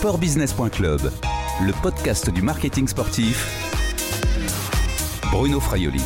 [0.00, 1.02] sportbusiness.club,
[1.60, 3.44] le podcast du marketing sportif.
[5.30, 6.00] Bruno Fraioli.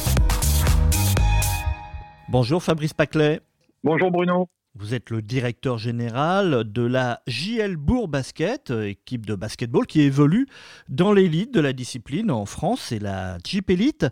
[2.29, 3.41] Bonjour Fabrice Paclet.
[3.85, 4.49] Bonjour Bruno.
[4.75, 10.49] Vous êtes le directeur général de la JL Bourg Basket, équipe de basketball qui évolue
[10.89, 14.07] dans l'élite de la discipline en France et la Jeep Elite.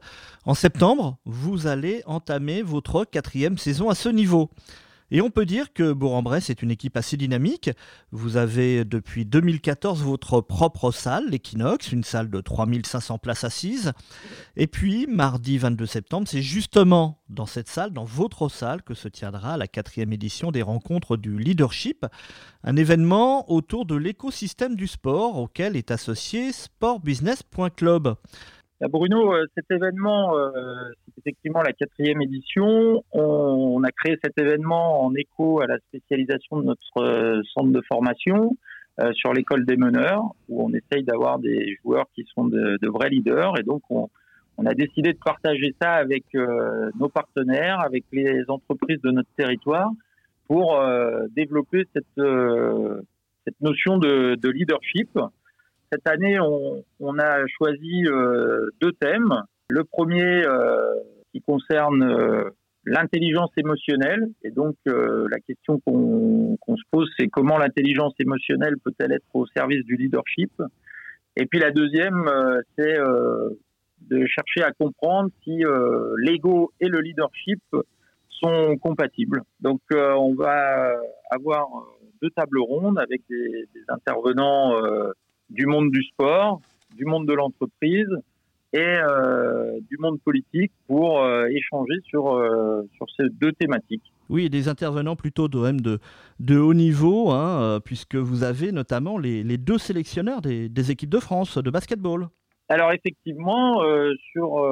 [0.45, 4.49] En septembre, vous allez entamer votre quatrième saison à ce niveau.
[5.15, 7.69] Et on peut dire que Bourg-en-Bresse est une équipe assez dynamique.
[8.12, 13.93] Vous avez depuis 2014 votre propre salle, l'Equinox, une salle de 3500 places assises.
[14.56, 19.06] Et puis, mardi 22 septembre, c'est justement dans cette salle, dans votre salle, que se
[19.06, 22.06] tiendra la quatrième édition des rencontres du leadership,
[22.65, 28.15] un événement autour de l'écosystème du sport auquel est associé sportbusiness.club.
[28.82, 30.50] Bah, Bruno, euh, cet événement, euh,
[31.04, 33.05] c'est effectivement la quatrième édition.
[33.12, 37.80] On, a créé cet événement en écho à la spécialisation de notre euh, centre de
[37.82, 38.56] formation
[39.14, 43.58] sur l'école des meneurs, où on essaye d'avoir des joueurs qui sont de, vrais leaders.
[43.58, 44.08] Et donc, on,
[44.66, 49.91] a décidé de partager ça avec nos partenaires, avec les entreprises de notre territoire,
[50.46, 50.78] pour
[51.34, 52.24] développer cette,
[53.61, 55.19] notion de leadership
[55.93, 59.35] cette année, on, a choisi euh, deux thèmes.
[59.69, 60.95] Le premier euh,
[61.33, 62.51] qui concerne euh,
[62.85, 64.29] l'intelligence émotionnelle.
[64.43, 69.85] Et donc, la question qu'on se pose, c'est comment l'intelligence émotionnelle peut-elle être au service
[69.85, 70.51] du leadership?
[71.37, 72.29] Et puis la deuxième,
[72.77, 72.98] c'est
[74.01, 75.63] de chercher à comprendre si
[76.19, 77.63] l'ego et le leadership
[78.29, 79.43] sont compatibles.
[79.61, 80.93] Donc, on va
[81.31, 81.69] avoir
[82.20, 84.75] deux tables rondes avec des, des intervenants
[85.53, 86.61] du monde du sport,
[86.97, 88.08] du monde de l'entreprise
[88.72, 94.12] et euh, du monde politique pour euh, échanger sur, euh, sur ces deux thématiques.
[94.30, 95.98] Oui, des intervenants plutôt de, de,
[96.41, 101.11] de haut niveau, hein, puisque vous avez notamment les, les deux sélectionneurs des, des, équipes
[101.11, 102.28] de France de basketball.
[102.70, 103.83] Alors effectivement,
[104.33, 104.67] sur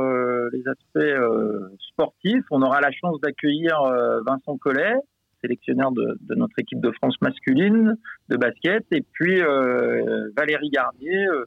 [0.52, 3.76] les aspects sportifs, on aura la chance d'accueillir
[4.24, 4.94] Vincent Collet,
[5.42, 7.96] sélectionneur de, notre équipe de France masculine
[8.28, 11.44] de basket, et puis euh, Valérie Garnier, euh,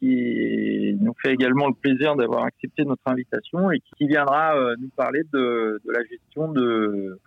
[0.00, 4.90] qui nous fait également le plaisir d'avoir accepté notre invitation et qui viendra euh, nous
[4.96, 7.18] parler de, la gestion de,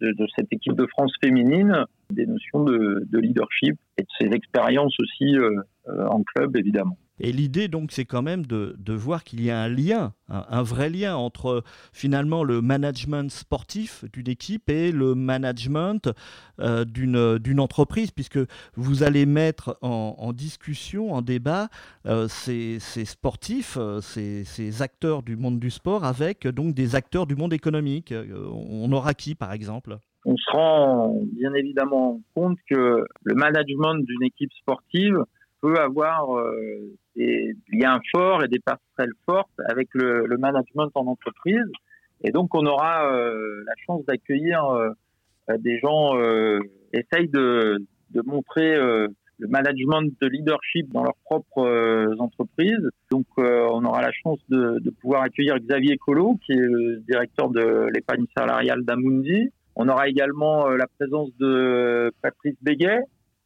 [0.00, 5.36] de, cette équipe de France féminine, des notions de, leadership et de ses expériences aussi
[5.86, 6.98] en club, évidemment.
[7.20, 10.90] Et l'idée, donc, c'est quand même de, voir qu'il y a un lien, un, vrai
[10.90, 11.62] lien entre
[11.92, 16.10] finalement le management sportif d'une équipe et le management
[16.60, 18.38] euh, d'une entreprise, puisque
[18.74, 21.68] vous allez mettre en, discussion, en débat,
[22.06, 27.36] euh, ces, sportifs, euh, ces, acteurs du monde du sport avec donc des acteurs du
[27.36, 28.14] monde économique.
[28.52, 29.98] On aura qui, par exemple?
[30.24, 35.24] On se rend bien évidemment compte que le management d'une équipe sportive
[35.60, 41.06] peut avoir euh, des liens forts et des passerelles fortes avec le, le management en
[41.06, 41.66] entreprise.
[42.22, 44.90] Et donc, on aura euh, la chance d'accueillir euh,
[45.58, 46.58] des gens euh,
[46.92, 47.78] essayent de,
[48.10, 52.90] de montrer le management de leadership dans leurs propres entreprises.
[53.10, 57.50] Donc, on aura la chance de, de, pouvoir accueillir Xavier Collot, qui est le directeur
[57.50, 59.50] de l'épargne salariale d'Amundi.
[59.76, 63.00] On aura également la présence de Patrice Béguet,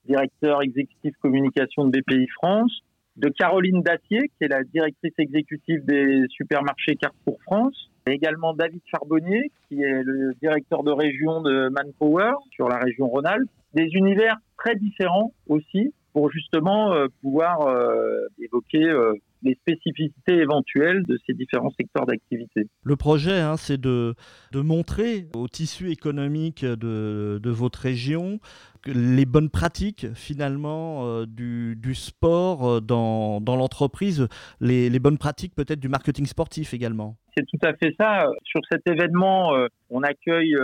[0.07, 2.83] directeur exécutif communication de BPI France,
[3.17, 8.81] de Caroline Dacier, qui est la directrice exécutive des supermarchés Carrefour France, et également David
[8.87, 13.51] Charbonnier, qui est le directeur de région de Manpower sur la région Rhône-Alpes.
[13.75, 21.03] Des univers très différents aussi, pour justement euh, pouvoir euh, évoquer euh, les spécificités éventuelles
[21.05, 22.69] de ces différents secteurs d'activité.
[22.85, 24.15] Le projet, hein, c'est de,
[24.53, 28.41] de, montrer au tissu économique de, de votre région
[28.87, 34.27] les bonnes pratiques finalement euh, du, du, sport euh, dans, dans l'entreprise,
[34.61, 37.17] les, les, bonnes pratiques peut-être du marketing sportif également.
[37.37, 38.27] C'est tout à fait ça.
[38.45, 40.57] Sur cet événement, euh, on accueille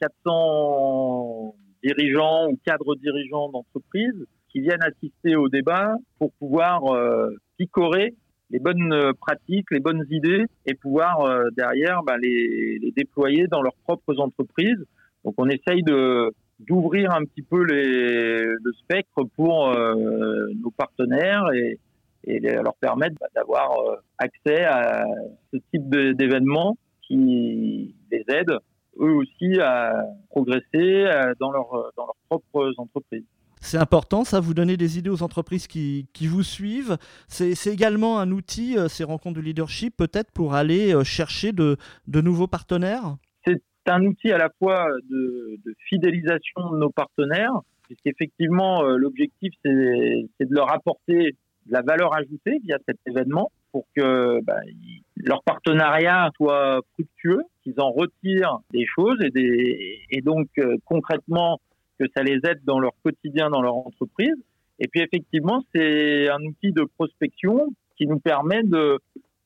[0.00, 6.82] 400 dirigeants ou cadres dirigeants d'entreprises qui viennent assister au débat pour pouvoir
[7.58, 8.14] picorer
[8.50, 14.20] les bonnes pratiques, les bonnes idées et pouvoir derrière bah, les, déployer dans leurs propres
[14.20, 14.86] entreprises.
[15.24, 21.50] Donc on essaye de d'ouvrir un petit peu les, le spectre pour euh, nos partenaires
[21.52, 21.78] et,
[22.26, 25.04] leur permettre bah, d'avoir euh, accès à
[25.52, 28.58] ce type d'événements qui les aident
[28.98, 30.64] eux aussi à progresser
[31.04, 33.26] euh, dans, leur, dans leurs propres entreprises.
[33.64, 36.98] C'est important, ça, vous donner des idées aux entreprises qui, qui vous suivent.
[37.28, 42.46] C'est également un outil, ces rencontres de leadership, peut-être pour aller chercher de, de nouveaux
[42.46, 43.16] partenaires?
[43.46, 45.58] C'est un outil à la fois de,
[45.88, 51.34] fidélisation de nos partenaires, puisqu'effectivement, l'objectif, c'est de leur apporter
[51.66, 54.60] de la valeur ajoutée via cet événement pour que bah,
[55.16, 60.48] leur partenariat soit fructueux, qu'ils en retirent des choses et, des, et donc
[60.84, 61.60] concrètement
[61.98, 64.36] que ça les aide dans leur quotidien, dans leur entreprise.
[64.78, 68.98] Et puis effectivement, c'est un outil de prospection qui nous permet de,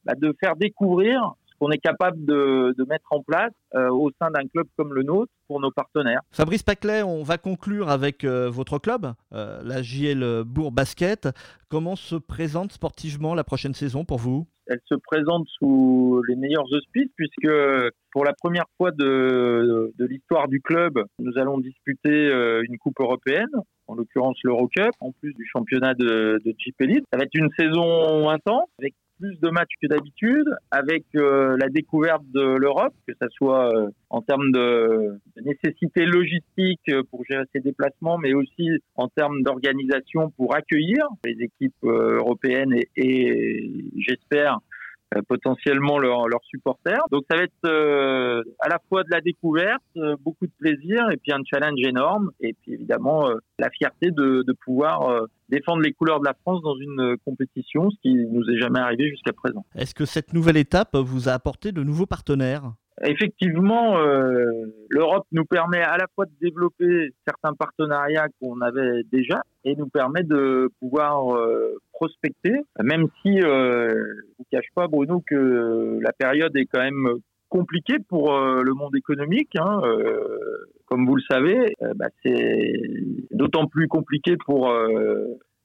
[0.04, 4.30] bah, de faire découvrir qu'on est capable de, de mettre en place euh, au sein
[4.30, 6.20] d'un club comme le nôtre pour nos partenaires.
[6.30, 11.28] Fabrice Paclet, on va conclure avec euh, votre club, euh, la JL Bourg Basket.
[11.68, 14.46] Comment se présente sportivement la prochaine saison pour vous?
[14.66, 17.50] Elle se présente sous les meilleurs auspices puisque
[18.12, 22.30] pour la première fois de, de l'histoire du club, nous allons disputer
[22.68, 23.48] une coupe européenne
[23.86, 27.04] en l'occurrence l'Eurocup, en plus du championnat de, de Jeep Elite.
[27.10, 31.68] Ça va être une saison intense, avec plus de matchs que d'habitude, avec euh, la
[31.68, 37.44] découverte de l'Europe, que ce soit euh, en termes de, nécessité logistique euh, pour gérer
[37.54, 44.58] ses déplacements, mais aussi en termes d'organisation pour accueillir les équipes européennes et, j'espère
[45.28, 47.02] potentiellement leurs supporters.
[47.10, 51.10] Donc ça va être euh, à la fois de la découverte, euh, beaucoup de plaisir
[51.10, 55.92] et puis un challenge énorme et puis évidemment la fierté de, de pouvoir défendre les
[55.92, 59.64] couleurs de la France dans une compétition, ce qui nous est jamais arrivé jusqu'à présent.
[59.74, 62.72] Est-ce que cette nouvelle étape vous a apporté de nouveaux partenaires?
[63.04, 63.96] Effectivement,
[64.88, 69.88] l'Europe nous permet à la fois de développer certains partenariats qu'on avait déjà et nous
[69.88, 71.38] permet de pouvoir
[71.92, 77.18] prospecter, même si euh, je vous cache pas Bruno que la période est quand même
[77.48, 79.56] compliquée pour euh, le monde économique.
[79.58, 80.38] Hein, euh,
[80.86, 82.72] comme vous le savez, euh, bah, c'est
[83.30, 84.72] d'autant plus compliqué pour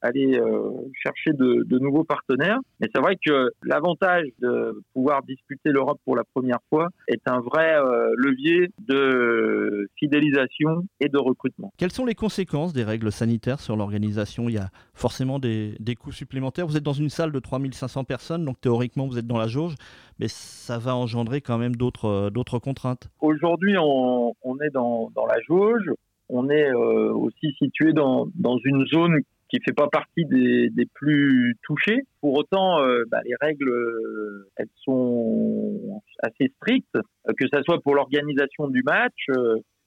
[0.04, 0.70] aller euh,
[1.02, 2.58] chercher de, de, nouveaux partenaires.
[2.80, 7.40] Mais c'est vrai que l'avantage de pouvoir disputer l'Europe pour la première fois est un
[7.40, 11.72] vrai euh, levier de fidélisation et de recrutement.
[11.78, 14.48] Quelles sont les conséquences des règles sanitaires sur l'organisation?
[14.48, 16.66] Il y a forcément des, des, coûts supplémentaires.
[16.66, 19.74] Vous êtes dans une salle de 3500 personnes, donc théoriquement vous êtes dans la jauge,
[20.18, 23.08] mais ça va engendrer quand même d'autres euh, contraintes.
[23.20, 25.90] Aujourd'hui, on, on, est dans, dans la jauge
[26.28, 29.20] on est euh, aussi situé dans, dans une zone
[29.54, 32.00] qui fait pas partie des, plus touchés.
[32.20, 37.80] Pour autant, euh, bah, les règles, euh, elles sont assez strictes, euh, que ce soit
[37.80, 39.26] pour l'organisation du match,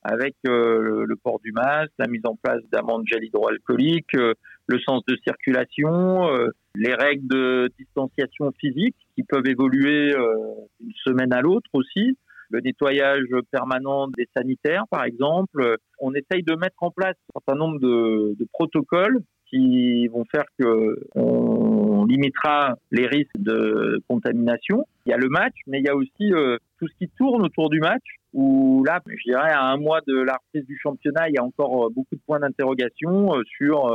[0.04, 5.18] avec le port du masque, la mise en place d'amendes gel hydroalcoolique, le sens de
[5.22, 6.30] circulation,
[6.76, 10.14] les règles de distanciation physique qui peuvent évoluer
[10.80, 12.18] d'une semaine à l'autre aussi
[12.50, 15.76] le nettoyage permanent des sanitaires, par exemple.
[16.00, 19.20] On essaye de mettre en place un certain nombre de protocoles
[19.50, 24.86] qui vont faire que on limitera les risques de contamination.
[25.06, 27.44] Il y a le match, mais il y a aussi euh, tout ce qui tourne
[27.44, 28.04] autour du match.
[28.34, 31.44] Où là, je dirais à un mois de la reprise du championnat, il y a
[31.44, 33.88] encore euh, beaucoup de points d'interrogation euh, sur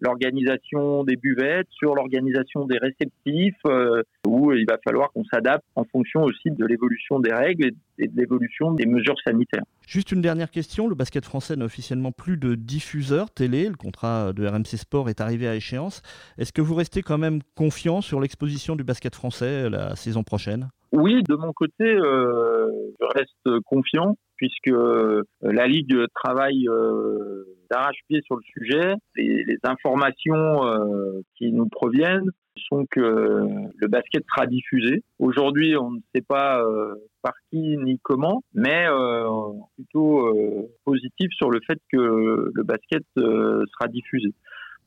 [0.00, 5.84] l'organisation des buvettes, sur l'organisation des réceptifs, euh, où il va falloir qu'on s'adapte en
[5.84, 9.64] fonction aussi de l'évolution des règles et de l'évolution des mesures sanitaires.
[9.86, 14.32] Juste une dernière question, le basket français n'a officiellement plus de diffuseur télé, le contrat
[14.32, 16.02] de RMC Sport est arrivé à échéance.
[16.38, 20.68] Est-ce que vous restez quand même confiant sur l'exposition du basket français la saison prochaine?
[20.92, 22.70] Oui, de mon côté, euh,
[23.00, 28.94] je reste confiant puisque euh, la Ligue travaille euh, d'arrache-pied sur le sujet.
[29.16, 32.30] Et les informations euh, qui nous proviennent
[32.68, 35.02] sont que le basket sera diffusé.
[35.18, 39.28] Aujourd'hui, on ne sait pas euh, par qui ni comment, mais euh,
[39.76, 44.32] plutôt euh, positif sur le fait que le basket sera diffusé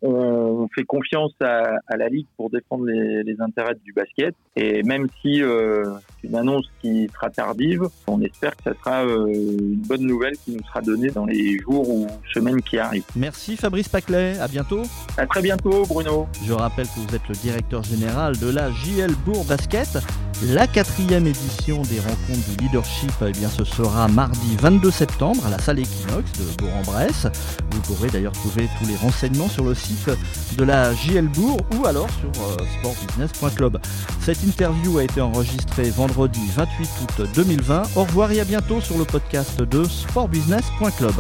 [0.02, 4.36] on fait confiance à, à, la Ligue pour défendre les, les, intérêts du basket.
[4.56, 5.94] Et même si euh,
[6.24, 10.52] une annonce qui sera tardive, on espère que ça sera euh, une bonne nouvelle qui
[10.52, 13.06] nous sera donnée dans les jours ou semaines qui arrivent.
[13.16, 14.84] Merci Fabrice Paclet, à bientôt.
[15.18, 16.28] À très bientôt Bruno.
[16.46, 20.00] Je rappelle que vous êtes le directeur général de la JL Bourg Basket.
[20.48, 25.52] La quatrième édition des rencontres du leadership, eh bien, ce sera mardi 22 septembre à
[25.52, 27.28] la salle Equinox de Bourg-en-Bresse.
[27.70, 29.91] Vous pourrez d'ailleurs trouver tous les renseignements sur le site
[30.58, 33.80] de la JL Bourg ou alors sur euh, sportbusiness.club.
[34.22, 37.84] Cette interview a été enregistrée vendredi 28 août 2020.
[37.96, 41.14] Au revoir et à bientôt sur le podcast de sportbusiness.club.